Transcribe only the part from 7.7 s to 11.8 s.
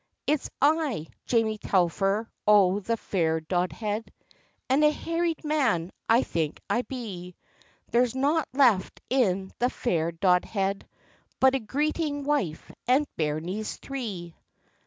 There's nought left in the fair Dodhead, But a